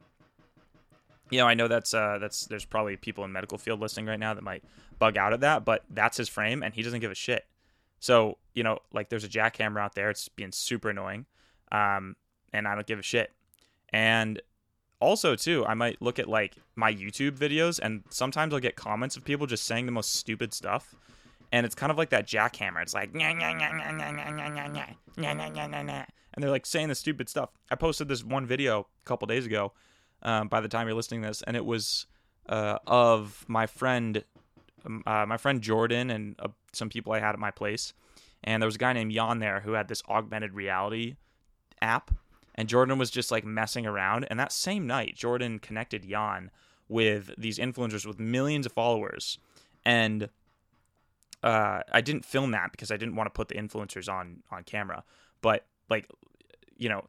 you 1.30 1.40
know, 1.40 1.48
I 1.48 1.54
know 1.54 1.68
that's 1.68 1.94
uh, 1.94 2.18
that's 2.20 2.46
there's 2.46 2.66
probably 2.66 2.96
people 2.98 3.24
in 3.24 3.32
medical 3.32 3.58
field 3.58 3.80
listening 3.80 4.06
right 4.06 4.20
now 4.20 4.34
that 4.34 4.44
might 4.44 4.64
bug 5.00 5.18
out 5.18 5.34
of 5.34 5.42
that, 5.42 5.66
but 5.66 5.84
that's 5.90 6.18
his 6.18 6.30
frame, 6.30 6.64
and 6.64 6.74
he 6.74 6.82
doesn't 6.82 7.00
give 7.00 7.12
a 7.12 7.16
shit. 7.16 7.46
So 8.00 8.38
you 8.54 8.64
know, 8.64 8.80
like 8.94 9.10
there's 9.10 9.24
a 9.24 9.30
jackhammer 9.30 9.80
out 9.82 9.96
there, 9.96 10.10
it's 10.10 10.30
being 10.30 10.52
super 10.52 10.90
annoying, 10.90 11.26
um, 11.72 12.16
and 12.54 12.68
I 12.68 12.76
don't 12.76 12.88
give 12.88 13.00
a 13.00 13.04
shit. 13.04 13.32
And 13.90 14.42
also 15.00 15.36
too, 15.36 15.66
I 15.66 15.74
might 15.74 16.02
look 16.02 16.20
at 16.20 16.28
like 16.28 16.56
my 16.76 16.94
YouTube 16.94 17.38
videos, 17.38 17.80
and 17.82 18.04
sometimes 18.10 18.54
I'll 18.54 18.60
get 18.60 18.76
comments 18.76 19.16
of 19.16 19.24
people 19.24 19.48
just 19.48 19.66
saying 19.66 19.86
the 19.86 19.92
most 19.92 20.16
stupid 20.16 20.54
stuff, 20.54 20.96
and 21.52 21.66
it's 21.66 21.76
kind 21.76 21.92
of 21.92 21.98
like 21.98 22.10
that 22.10 22.28
jackhammer. 22.28 22.82
It's 22.82 22.94
like 22.94 23.14
and 26.34 26.44
they're 26.44 26.52
like 26.52 26.68
saying 26.68 26.90
the 26.90 26.96
stupid 26.96 27.30
stuff. 27.30 27.50
I 27.72 27.76
posted 27.76 28.08
this 28.08 28.24
one 28.24 28.46
video 28.46 28.82
a 28.82 29.06
couple 29.06 29.26
days 29.26 29.46
ago 29.46 29.74
um, 30.24 30.48
by 30.48 30.62
the 30.62 30.68
time 30.68 30.88
you're 30.88 30.96
listening 30.96 31.22
this, 31.22 31.42
and 31.44 31.56
it 31.56 31.66
was 31.66 32.08
uh, 32.50 32.80
of 32.88 33.46
my 33.48 33.68
friend, 33.68 34.24
um, 34.86 35.04
uh, 35.06 35.26
my 35.28 35.38
friend 35.38 35.62
Jordan, 35.62 36.10
and 36.10 36.36
uh, 36.40 36.48
some 36.74 36.90
people 36.90 37.14
I 37.14 37.20
had 37.20 37.34
at 37.34 37.40
my 37.40 37.52
place. 37.52 37.94
And 38.44 38.62
there 38.62 38.68
was 38.68 38.76
a 38.76 38.80
guy 38.80 38.94
named 38.94 39.12
Jan 39.12 39.40
there 39.40 39.62
who 39.62 39.74
had 39.74 39.88
this 39.88 40.04
augmented 40.08 40.54
reality 40.54 41.16
app, 41.82 42.12
and 42.56 42.68
Jordan 42.68 42.98
was 42.98 43.12
just 43.12 43.32
like 43.32 43.46
messing 43.46 43.86
around. 43.86 44.26
And 44.30 44.40
that 44.40 44.52
same 44.52 44.88
night, 44.88 45.16
Jordan 45.16 45.60
connected 45.60 46.08
Jan 46.08 46.52
with 46.88 47.32
these 47.38 47.58
influencers 47.58 48.06
with 48.06 48.20
millions 48.20 48.66
of 48.66 48.72
followers, 48.72 49.40
and 49.86 50.30
uh, 51.44 51.82
I 51.92 52.02
didn't 52.02 52.26
film 52.26 52.52
that 52.52 52.72
because 52.72 52.92
I 52.92 52.98
didn't 52.98 53.16
want 53.16 53.28
to 53.28 53.32
put 53.32 53.48
the 53.48 53.56
influencers 53.56 54.12
on 54.12 54.44
on 54.52 54.64
camera. 54.64 55.04
But 55.42 55.66
like, 55.90 56.10
you 56.76 56.90
know, 56.90 57.08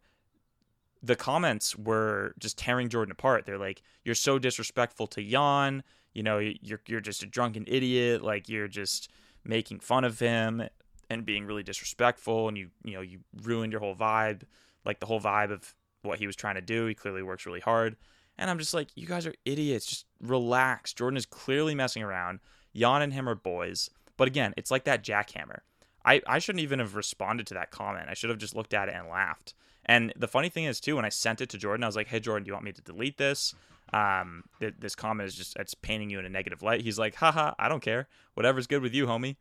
the 1.02 1.16
comments 1.16 1.76
were 1.76 2.34
just 2.38 2.58
tearing 2.58 2.88
Jordan 2.88 3.12
apart. 3.12 3.46
They're 3.46 3.58
like, 3.58 3.82
"You're 4.04 4.14
so 4.14 4.38
disrespectful 4.38 5.06
to 5.08 5.22
Jan. 5.22 5.82
You 6.12 6.22
know, 6.22 6.38
you're 6.38 6.80
you're 6.86 7.00
just 7.00 7.22
a 7.22 7.26
drunken 7.26 7.64
idiot. 7.66 8.22
Like 8.22 8.48
you're 8.48 8.68
just 8.68 9.10
making 9.44 9.80
fun 9.80 10.04
of 10.04 10.18
him 10.18 10.62
and 11.10 11.24
being 11.24 11.44
really 11.44 11.62
disrespectful. 11.62 12.48
And 12.48 12.58
you 12.58 12.70
you 12.84 12.94
know 12.94 13.00
you 13.00 13.20
ruined 13.42 13.72
your 13.72 13.80
whole 13.80 13.94
vibe, 13.94 14.42
like 14.84 15.00
the 15.00 15.06
whole 15.06 15.20
vibe 15.20 15.52
of 15.52 15.74
what 16.02 16.18
he 16.18 16.26
was 16.26 16.36
trying 16.36 16.56
to 16.56 16.60
do. 16.60 16.86
He 16.86 16.94
clearly 16.94 17.22
works 17.22 17.46
really 17.46 17.60
hard. 17.60 17.96
And 18.38 18.48
I'm 18.48 18.58
just 18.58 18.74
like, 18.74 18.88
you 18.94 19.06
guys 19.06 19.26
are 19.26 19.34
idiots. 19.44 19.86
Just 19.86 20.06
relax. 20.20 20.92
Jordan 20.92 21.16
is 21.16 21.26
clearly 21.26 21.74
messing 21.74 22.02
around. 22.02 22.38
Jan 22.74 23.02
and 23.02 23.12
him 23.12 23.28
are 23.28 23.34
boys. 23.34 23.90
But 24.16 24.28
again, 24.28 24.54
it's 24.56 24.70
like 24.70 24.84
that 24.84 25.04
jackhammer. 25.04 25.60
I, 26.04 26.22
I 26.26 26.38
shouldn't 26.38 26.62
even 26.62 26.78
have 26.78 26.94
responded 26.94 27.46
to 27.48 27.54
that 27.54 27.70
comment. 27.70 28.06
I 28.08 28.14
should 28.14 28.30
have 28.30 28.38
just 28.38 28.54
looked 28.54 28.74
at 28.74 28.88
it 28.88 28.94
and 28.94 29.08
laughed. 29.08 29.54
And 29.88 30.12
the 30.16 30.28
funny 30.28 30.50
thing 30.50 30.64
is, 30.64 30.80
too, 30.80 30.96
when 30.96 31.04
I 31.04 31.08
sent 31.08 31.40
it 31.40 31.48
to 31.50 31.58
Jordan, 31.58 31.82
I 31.82 31.86
was 31.86 31.96
like, 31.96 32.08
hey, 32.08 32.20
Jordan, 32.20 32.44
do 32.44 32.48
you 32.48 32.52
want 32.52 32.64
me 32.64 32.72
to 32.72 32.82
delete 32.82 33.16
this? 33.16 33.54
Um, 33.92 34.44
th- 34.60 34.74
this 34.78 34.94
comment 34.94 35.26
is 35.28 35.34
just, 35.34 35.56
it's 35.56 35.72
painting 35.72 36.10
you 36.10 36.18
in 36.18 36.26
a 36.26 36.28
negative 36.28 36.62
light. 36.62 36.82
He's 36.82 36.98
like, 36.98 37.14
haha, 37.14 37.54
I 37.58 37.68
don't 37.68 37.82
care. 37.82 38.06
Whatever's 38.34 38.66
good 38.66 38.82
with 38.82 38.94
you, 38.94 39.06
homie. 39.06 39.36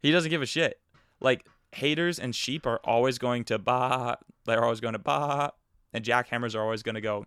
He 0.00 0.12
doesn't 0.12 0.30
give 0.30 0.42
a 0.42 0.46
shit. 0.46 0.80
Like, 1.20 1.44
haters 1.72 2.20
and 2.20 2.34
sheep 2.34 2.66
are 2.66 2.80
always 2.84 3.18
going 3.18 3.44
to 3.44 3.58
bah. 3.58 4.16
They're 4.46 4.62
always 4.62 4.80
going 4.80 4.92
to 4.92 5.00
bah. 5.00 5.50
And 5.92 6.04
jackhammers 6.04 6.54
are 6.54 6.62
always 6.62 6.84
going 6.84 6.94
to 6.94 7.00
go 7.00 7.26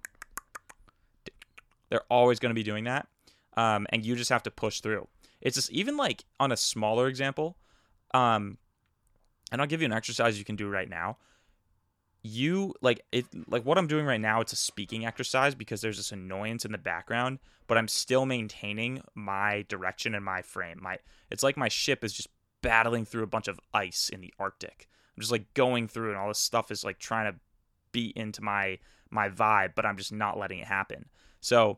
they're 1.94 2.02
always 2.10 2.40
going 2.40 2.50
to 2.50 2.56
be 2.56 2.64
doing 2.64 2.86
that. 2.86 3.08
Um, 3.56 3.86
and 3.92 4.04
you 4.04 4.16
just 4.16 4.32
have 4.32 4.42
to 4.44 4.52
push 4.52 4.80
through. 4.80 5.08
It's 5.42 5.54
just 5.54 5.72
even 5.72 5.96
like 5.96 6.26
on 6.40 6.52
a 6.52 6.58
smaller 6.58 7.08
example. 7.08 7.56
Um, 8.16 8.58
and 9.52 9.62
I'll 9.62 9.68
give 9.68 9.80
you 9.80 9.86
an 9.86 9.94
exercise 9.94 10.40
you 10.40 10.44
can 10.44 10.56
do 10.56 10.68
right 10.68 10.90
now. 10.90 11.18
You 12.24 12.74
like 12.82 13.02
it, 13.12 13.26
like 13.48 13.66
what 13.66 13.78
I'm 13.78 13.88
doing 13.88 14.06
right 14.06 14.22
now. 14.22 14.40
It's 14.42 14.54
a 14.54 14.58
speaking 14.58 15.06
exercise 15.06 15.56
because 15.56 15.82
there's 15.82 15.98
this 15.98 16.14
annoyance 16.14 16.64
in 16.64 16.72
the 16.72 16.78
background, 16.78 17.40
but 17.68 17.78
I'm 17.78 17.90
still 17.90 18.26
maintaining 18.26 19.02
my 19.14 19.66
direction 19.68 20.16
and 20.16 20.24
my 20.24 20.42
frame. 20.42 20.80
My 20.82 21.00
it's 21.30 21.44
like 21.44 21.58
my 21.58 21.68
ship 21.68 22.04
is 22.04 22.14
just 22.14 22.30
battling 22.62 23.04
through 23.04 23.24
a 23.24 23.28
bunch 23.28 23.48
of 23.48 23.60
ice 23.74 24.10
in 24.10 24.22
the 24.22 24.34
Arctic. 24.40 24.88
I'm 25.16 25.22
just 25.22 25.32
like 25.32 25.54
going 25.54 25.88
through, 25.88 26.10
and 26.10 26.18
all 26.18 26.30
this 26.30 26.40
stuff 26.40 26.72
is 26.72 26.84
like 26.84 26.98
trying 26.98 27.32
to 27.32 27.40
beat 27.92 28.16
into 28.16 28.42
my 28.42 28.80
my 29.10 29.30
vibe, 29.30 29.76
but 29.76 29.86
I'm 29.86 29.98
just 29.98 30.12
not 30.12 30.40
letting 30.40 30.60
it 30.60 30.68
happen. 30.68 31.06
So, 31.40 31.78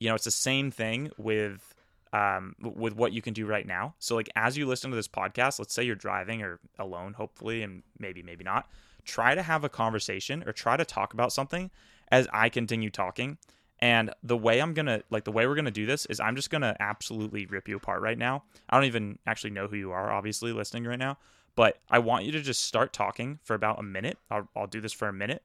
you 0.00 0.08
know, 0.08 0.14
it's 0.14 0.24
the 0.24 0.30
same 0.30 0.70
thing 0.70 1.10
with 1.16 1.74
um, 2.12 2.54
with 2.60 2.94
what 2.94 3.12
you 3.12 3.22
can 3.22 3.32
do 3.32 3.46
right 3.46 3.66
now. 3.66 3.94
So, 3.98 4.14
like 4.14 4.28
as 4.36 4.56
you 4.56 4.66
listen 4.66 4.90
to 4.90 4.96
this 4.96 5.08
podcast, 5.08 5.58
let's 5.58 5.72
say 5.72 5.82
you're 5.84 5.94
driving 5.94 6.42
or 6.42 6.58
alone, 6.78 7.14
hopefully, 7.14 7.62
and 7.62 7.82
maybe 7.98 8.22
maybe 8.22 8.44
not. 8.44 8.68
Try 9.04 9.34
to 9.34 9.42
have 9.42 9.64
a 9.64 9.68
conversation 9.68 10.42
or 10.46 10.52
try 10.52 10.76
to 10.76 10.84
talk 10.84 11.12
about 11.12 11.32
something 11.32 11.70
as 12.10 12.28
I 12.32 12.48
continue 12.48 12.90
talking. 12.90 13.38
And 13.80 14.14
the 14.22 14.36
way 14.36 14.60
I'm 14.60 14.74
gonna 14.74 15.02
like 15.10 15.24
the 15.24 15.32
way 15.32 15.46
we're 15.46 15.56
gonna 15.56 15.70
do 15.70 15.86
this 15.86 16.06
is 16.06 16.20
I'm 16.20 16.36
just 16.36 16.50
gonna 16.50 16.76
absolutely 16.78 17.46
rip 17.46 17.68
you 17.68 17.76
apart 17.76 18.00
right 18.00 18.18
now. 18.18 18.44
I 18.70 18.76
don't 18.76 18.86
even 18.86 19.18
actually 19.26 19.50
know 19.50 19.66
who 19.66 19.76
you 19.76 19.90
are, 19.92 20.12
obviously, 20.12 20.52
listening 20.52 20.84
right 20.84 20.98
now. 20.98 21.18
But 21.54 21.78
I 21.90 21.98
want 21.98 22.24
you 22.24 22.32
to 22.32 22.40
just 22.40 22.62
start 22.64 22.92
talking 22.92 23.38
for 23.42 23.54
about 23.54 23.78
a 23.78 23.82
minute. 23.82 24.18
I'll, 24.30 24.48
I'll 24.56 24.66
do 24.66 24.80
this 24.80 24.92
for 24.92 25.08
a 25.08 25.12
minute 25.12 25.42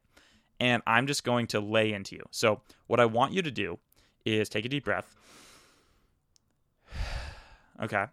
and 0.60 0.82
I'm 0.86 1.06
just 1.06 1.24
going 1.24 1.46
to 1.48 1.60
lay 1.60 1.92
into 1.92 2.16
you. 2.16 2.24
So, 2.30 2.60
what 2.86 3.00
I 3.00 3.06
want 3.06 3.32
you 3.32 3.42
to 3.42 3.50
do 3.50 3.78
is 4.24 4.48
take 4.48 4.64
a 4.64 4.68
deep 4.68 4.84
breath. 4.84 5.14
Okay. 7.80 8.06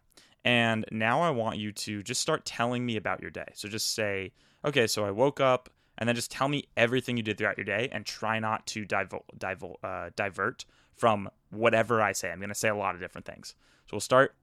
And 0.46 0.86
now 0.92 1.22
I 1.22 1.32
want 1.32 1.58
you 1.58 1.72
to 1.72 2.04
just 2.04 2.22
start 2.22 2.46
telling 2.46 2.86
me 2.86 2.98
about 2.98 3.20
your 3.20 3.32
day. 3.32 3.48
So, 3.56 3.68
just 3.68 3.96
say, 3.96 4.32
okay, 4.64 4.86
so 4.86 5.04
I 5.04 5.10
woke 5.12 5.42
up, 5.42 5.70
and 5.98 6.08
then 6.08 6.16
just 6.16 6.30
tell 6.30 6.48
me 6.48 6.66
everything 6.78 7.18
you 7.18 7.24
did 7.24 7.38
throughout 7.38 7.58
your 7.58 7.66
day 7.66 7.90
and 7.92 8.06
try 8.06 8.38
not 8.38 8.68
to 8.68 8.86
divul- 8.86 9.24
divul- 9.38 9.84
uh, 9.84 10.12
divert 10.16 10.66
from 10.96 11.30
whatever 11.50 12.00
I 12.00 12.12
say. 12.12 12.32
I'm 12.32 12.40
going 12.40 12.50
to 12.50 12.56
say 12.56 12.70
a 12.70 12.76
lot 12.76 12.94
of 12.94 13.02
different 13.02 13.26
things. 13.26 13.56
So, 13.88 13.94
we'll 13.94 14.02
start 14.02 14.36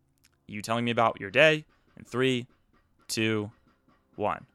you 0.48 0.60
telling 0.60 0.84
me 0.84 0.90
about 0.90 1.20
your 1.20 1.30
day 1.30 1.64
in 1.96 2.04
three, 2.04 2.48
two, 3.06 3.52
one. 4.16 4.46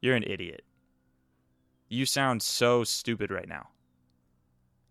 You're 0.00 0.16
an 0.16 0.24
idiot. 0.24 0.64
You 1.88 2.04
sound 2.04 2.42
so 2.42 2.82
stupid 2.82 3.30
right 3.30 3.48
now. 3.48 3.68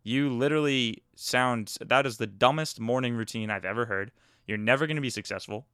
You 0.03 0.29
literally 0.29 1.03
sound 1.15 1.75
that 1.81 2.05
is 2.05 2.17
the 2.17 2.27
dumbest 2.27 2.79
morning 2.79 3.15
routine 3.15 3.49
I've 3.49 3.65
ever 3.65 3.85
heard. 3.85 4.11
You're 4.47 4.57
never 4.57 4.87
going 4.87 4.97
to 4.97 5.01
be 5.01 5.09
successful. 5.09 5.65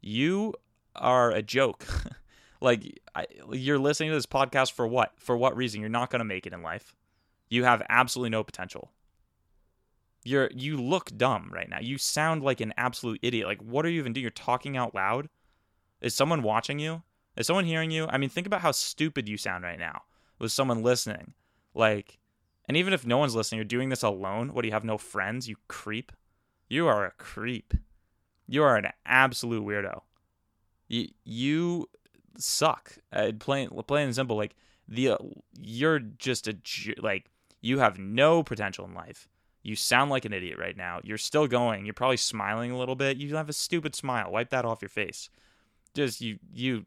You 0.00 0.54
are 0.96 1.30
a 1.30 1.42
joke. 1.42 1.86
like 2.60 3.00
I, 3.14 3.26
you're 3.52 3.78
listening 3.78 4.10
to 4.10 4.16
this 4.16 4.26
podcast 4.26 4.72
for 4.72 4.86
what? 4.86 5.12
For 5.16 5.36
what 5.36 5.56
reason? 5.56 5.80
You're 5.80 5.90
not 5.90 6.10
going 6.10 6.20
to 6.20 6.24
make 6.24 6.46
it 6.46 6.52
in 6.52 6.62
life. 6.62 6.94
You 7.48 7.64
have 7.64 7.82
absolutely 7.88 8.30
no 8.30 8.42
potential. 8.42 8.90
You're 10.24 10.50
you 10.54 10.78
look 10.78 11.16
dumb 11.16 11.50
right 11.52 11.68
now. 11.68 11.80
You 11.80 11.98
sound 11.98 12.42
like 12.42 12.60
an 12.60 12.72
absolute 12.76 13.20
idiot. 13.22 13.46
Like 13.46 13.62
what 13.62 13.84
are 13.84 13.90
you 13.90 13.98
even 13.98 14.12
doing? 14.12 14.22
You're 14.22 14.30
talking 14.30 14.76
out 14.76 14.94
loud. 14.94 15.28
Is 16.00 16.14
someone 16.14 16.42
watching 16.42 16.78
you? 16.78 17.02
Is 17.36 17.46
someone 17.46 17.64
hearing 17.64 17.90
you? 17.90 18.06
I 18.08 18.18
mean, 18.18 18.30
think 18.30 18.46
about 18.46 18.60
how 18.60 18.72
stupid 18.72 19.28
you 19.28 19.36
sound 19.36 19.64
right 19.64 19.78
now 19.78 20.02
with 20.38 20.52
someone 20.52 20.82
listening. 20.82 21.34
Like, 21.74 22.18
and 22.68 22.76
even 22.76 22.92
if 22.92 23.06
no 23.06 23.18
one's 23.18 23.34
listening, 23.34 23.58
you're 23.58 23.64
doing 23.64 23.88
this 23.88 24.02
alone. 24.02 24.52
What 24.52 24.62
do 24.62 24.68
you 24.68 24.74
have 24.74 24.84
no 24.84 24.98
friends? 24.98 25.48
You 25.48 25.56
creep. 25.68 26.12
You 26.68 26.86
are 26.86 27.04
a 27.04 27.10
creep. 27.12 27.74
You 28.46 28.62
are 28.62 28.76
an 28.76 28.88
absolute 29.06 29.64
weirdo. 29.64 30.02
You 30.88 31.08
you 31.24 31.88
suck. 32.36 32.98
Uh, 33.12 33.32
plain 33.38 33.70
plain 33.86 34.06
and 34.06 34.14
simple. 34.14 34.36
Like 34.36 34.54
the 34.88 35.10
uh, 35.10 35.18
you're 35.58 35.98
just 35.98 36.48
a 36.48 36.56
like 36.98 37.30
you 37.60 37.78
have 37.78 37.98
no 37.98 38.42
potential 38.42 38.84
in 38.84 38.94
life. 38.94 39.28
You 39.62 39.76
sound 39.76 40.10
like 40.10 40.26
an 40.26 40.34
idiot 40.34 40.58
right 40.58 40.76
now. 40.76 41.00
You're 41.02 41.16
still 41.16 41.46
going. 41.46 41.86
You're 41.86 41.94
probably 41.94 42.18
smiling 42.18 42.70
a 42.70 42.76
little 42.78 42.96
bit. 42.96 43.16
You 43.16 43.34
have 43.36 43.48
a 43.48 43.54
stupid 43.54 43.94
smile. 43.94 44.30
Wipe 44.30 44.50
that 44.50 44.66
off 44.66 44.82
your 44.82 44.90
face. 44.90 45.30
Just 45.94 46.20
you 46.20 46.38
you 46.52 46.84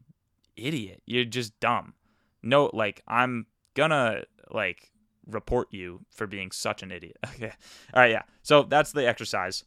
idiot. 0.56 1.02
You're 1.06 1.24
just 1.24 1.58
dumb 1.60 1.94
no 2.42 2.70
like 2.72 3.02
i'm 3.06 3.46
gonna 3.74 4.22
like 4.50 4.90
report 5.26 5.68
you 5.70 6.00
for 6.10 6.26
being 6.26 6.50
such 6.50 6.82
an 6.82 6.90
idiot 6.90 7.16
okay 7.26 7.52
all 7.94 8.00
right 8.02 8.10
yeah 8.10 8.22
so 8.42 8.62
that's 8.62 8.92
the 8.92 9.06
exercise 9.06 9.64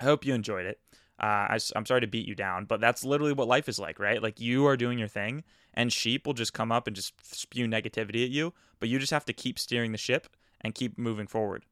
i 0.00 0.04
hope 0.04 0.24
you 0.24 0.34
enjoyed 0.34 0.66
it 0.66 0.80
uh, 1.22 1.46
I, 1.50 1.58
i'm 1.76 1.86
sorry 1.86 2.00
to 2.00 2.06
beat 2.06 2.26
you 2.26 2.34
down 2.34 2.64
but 2.64 2.80
that's 2.80 3.04
literally 3.04 3.32
what 3.32 3.48
life 3.48 3.68
is 3.68 3.78
like 3.78 3.98
right? 3.98 4.22
Like 4.22 4.40
you 4.40 4.66
are 4.66 4.76
doing 4.76 4.98
your 4.98 5.08
thing 5.08 5.44
and 5.74 5.92
sheep 5.92 6.26
will 6.26 6.34
just 6.34 6.52
come 6.52 6.72
up 6.72 6.86
and 6.86 6.96
just 6.96 7.14
spew 7.34 7.66
negativity 7.66 8.24
at 8.24 8.30
you 8.30 8.52
but 8.82 8.88
you 8.88 8.98
just 8.98 9.12
have 9.12 9.24
to 9.26 9.32
keep 9.32 9.60
steering 9.60 9.92
the 9.92 9.98
ship 9.98 10.26
and 10.60 10.74
keep 10.74 10.98
moving 10.98 11.28
forward. 11.28 11.64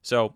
So 0.00 0.34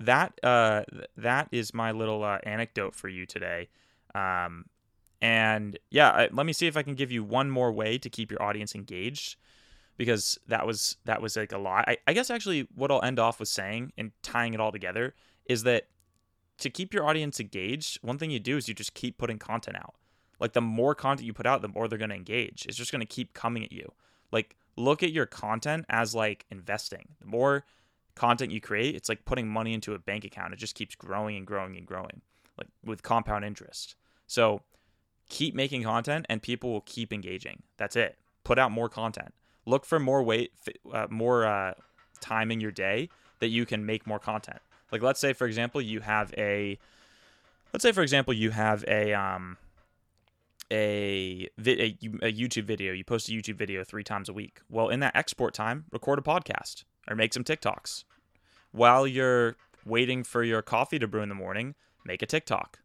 that 0.00 0.38
uh, 0.42 0.82
that 1.16 1.48
is 1.52 1.72
my 1.72 1.92
little 1.92 2.24
uh, 2.24 2.38
anecdote 2.42 2.96
for 2.96 3.08
you 3.08 3.26
today. 3.26 3.68
Um, 4.12 4.64
and 5.20 5.78
yeah, 5.90 6.26
let 6.32 6.46
me 6.46 6.52
see 6.52 6.66
if 6.66 6.76
I 6.76 6.82
can 6.82 6.96
give 6.96 7.12
you 7.12 7.22
one 7.22 7.48
more 7.48 7.70
way 7.70 7.96
to 7.98 8.10
keep 8.10 8.32
your 8.32 8.42
audience 8.42 8.74
engaged 8.74 9.36
because 9.96 10.38
that 10.46 10.66
was 10.66 10.96
that 11.04 11.20
was 11.20 11.36
like 11.36 11.52
a 11.52 11.58
lot. 11.58 11.84
I, 11.88 11.98
I 12.08 12.12
guess 12.12 12.30
actually 12.30 12.66
what 12.74 12.90
I'll 12.90 13.02
end 13.02 13.18
off 13.18 13.40
with 13.40 13.48
saying 13.48 13.92
and 13.96 14.12
tying 14.22 14.54
it 14.54 14.60
all 14.60 14.72
together 14.72 15.14
is 15.46 15.64
that 15.64 15.86
to 16.58 16.70
keep 16.70 16.92
your 16.92 17.06
audience 17.06 17.40
engaged, 17.40 17.98
one 18.02 18.18
thing 18.18 18.30
you 18.30 18.40
do 18.40 18.56
is 18.56 18.68
you 18.68 18.74
just 18.74 18.94
keep 18.94 19.18
putting 19.18 19.38
content 19.38 19.76
out. 19.76 19.94
Like 20.40 20.52
the 20.52 20.60
more 20.60 20.94
content 20.94 21.26
you 21.26 21.32
put 21.32 21.46
out, 21.46 21.62
the 21.62 21.68
more 21.68 21.88
they're 21.88 21.98
going 21.98 22.10
to 22.10 22.16
engage. 22.16 22.66
It's 22.66 22.76
just 22.76 22.92
going 22.92 23.00
to 23.00 23.06
keep 23.06 23.34
coming 23.34 23.64
at 23.64 23.72
you. 23.72 23.92
Like 24.30 24.56
look 24.76 25.02
at 25.02 25.12
your 25.12 25.26
content 25.26 25.86
as 25.88 26.14
like 26.14 26.46
investing. 26.50 27.08
The 27.20 27.26
more 27.26 27.64
content 28.14 28.52
you 28.52 28.60
create, 28.60 28.94
it's 28.94 29.08
like 29.08 29.24
putting 29.24 29.48
money 29.48 29.72
into 29.72 29.94
a 29.94 29.98
bank 29.98 30.24
account. 30.24 30.52
It 30.52 30.58
just 30.58 30.74
keeps 30.74 30.94
growing 30.94 31.36
and 31.36 31.46
growing 31.46 31.76
and 31.76 31.86
growing, 31.86 32.22
like 32.56 32.68
with 32.84 33.02
compound 33.02 33.44
interest. 33.44 33.94
So 34.26 34.62
keep 35.28 35.54
making 35.54 35.84
content 35.84 36.26
and 36.28 36.42
people 36.42 36.72
will 36.72 36.82
keep 36.82 37.12
engaging. 37.12 37.62
That's 37.76 37.96
it. 37.96 38.18
Put 38.44 38.58
out 38.58 38.70
more 38.70 38.88
content. 38.88 39.34
Look 39.66 39.84
for 39.84 39.98
more 39.98 40.22
weight, 40.22 40.52
uh, 40.92 41.06
more 41.10 41.46
uh, 41.46 41.74
time 42.20 42.50
in 42.50 42.60
your 42.60 42.70
day 42.70 43.10
that 43.40 43.48
you 43.48 43.66
can 43.66 43.84
make 43.84 44.06
more 44.06 44.18
content. 44.18 44.60
Like 44.90 45.02
let's 45.02 45.20
say, 45.20 45.32
for 45.32 45.46
example, 45.46 45.80
you 45.80 46.00
have 46.00 46.32
a 46.36 46.78
let's 47.72 47.82
say 47.82 47.92
for 47.92 48.02
example 48.02 48.32
you 48.32 48.50
have 48.50 48.84
a 48.88 49.12
um 49.12 49.56
a, 50.70 51.48
a, 51.58 51.98
a 52.22 52.32
YouTube 52.32 52.64
video, 52.64 52.92
you 52.92 53.04
post 53.04 53.28
a 53.28 53.32
YouTube 53.32 53.56
video 53.56 53.84
three 53.84 54.04
times 54.04 54.28
a 54.28 54.32
week. 54.32 54.60
Well, 54.68 54.88
in 54.88 55.00
that 55.00 55.16
export 55.16 55.54
time, 55.54 55.86
record 55.92 56.18
a 56.18 56.22
podcast 56.22 56.84
or 57.08 57.16
make 57.16 57.32
some 57.32 57.44
TikToks. 57.44 58.04
While 58.72 59.06
you're 59.06 59.56
waiting 59.86 60.24
for 60.24 60.42
your 60.42 60.60
coffee 60.60 60.98
to 60.98 61.08
brew 61.08 61.22
in 61.22 61.30
the 61.30 61.34
morning, 61.34 61.74
make 62.04 62.22
a 62.22 62.26
TikTok. 62.26 62.80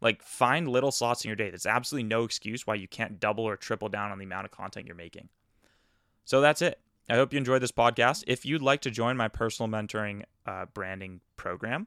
Like 0.00 0.22
find 0.22 0.68
little 0.68 0.92
slots 0.92 1.24
in 1.24 1.28
your 1.28 1.36
day. 1.36 1.48
There's 1.48 1.64
absolutely 1.64 2.08
no 2.08 2.24
excuse 2.24 2.66
why 2.66 2.74
you 2.74 2.88
can't 2.88 3.18
double 3.18 3.44
or 3.44 3.56
triple 3.56 3.88
down 3.88 4.10
on 4.10 4.18
the 4.18 4.24
amount 4.24 4.44
of 4.44 4.50
content 4.50 4.86
you're 4.86 4.96
making. 4.96 5.28
So 6.24 6.40
that's 6.40 6.60
it. 6.60 6.80
I 7.12 7.16
hope 7.16 7.34
you 7.34 7.36
enjoyed 7.36 7.60
this 7.60 7.72
podcast. 7.72 8.24
If 8.26 8.46
you'd 8.46 8.62
like 8.62 8.80
to 8.80 8.90
join 8.90 9.18
my 9.18 9.28
personal 9.28 9.70
mentoring 9.70 10.22
uh, 10.46 10.64
branding 10.72 11.20
program, 11.36 11.86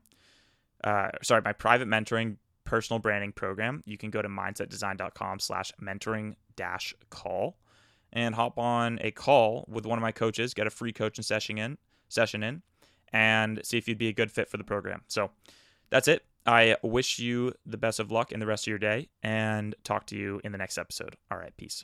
uh, 0.83 1.09
sorry, 1.23 1.41
my 1.43 1.51
private 1.51 1.87
mentoring 1.87 2.37
personal 2.63 2.99
branding 2.99 3.31
program, 3.31 3.81
you 3.87 3.97
can 3.97 4.11
go 4.11 4.21
to 4.21 4.29
mindsetdesign.com 4.29 5.39
slash 5.39 5.71
mentoring 5.81 6.35
dash 6.55 6.93
call 7.09 7.57
and 8.13 8.35
hop 8.35 8.59
on 8.59 8.99
a 9.01 9.09
call 9.09 9.65
with 9.67 9.87
one 9.87 9.97
of 9.97 10.03
my 10.03 10.11
coaches, 10.11 10.53
get 10.53 10.67
a 10.67 10.69
free 10.69 10.93
coaching 10.93 11.23
session 11.23 11.57
in, 11.57 11.79
session 12.07 12.43
in, 12.43 12.61
and 13.11 13.61
see 13.63 13.79
if 13.79 13.87
you'd 13.87 13.97
be 13.97 14.09
a 14.09 14.13
good 14.13 14.31
fit 14.31 14.47
for 14.47 14.57
the 14.57 14.63
program. 14.63 15.01
So 15.07 15.31
that's 15.89 16.07
it. 16.07 16.23
I 16.45 16.75
wish 16.83 17.17
you 17.17 17.51
the 17.65 17.77
best 17.77 17.99
of 17.99 18.11
luck 18.11 18.31
in 18.31 18.39
the 18.39 18.45
rest 18.45 18.65
of 18.65 18.67
your 18.67 18.77
day 18.77 19.09
and 19.23 19.73
talk 19.83 20.05
to 20.07 20.15
you 20.15 20.39
in 20.43 20.51
the 20.51 20.59
next 20.59 20.77
episode. 20.77 21.15
All 21.31 21.39
right, 21.39 21.57
peace. 21.57 21.83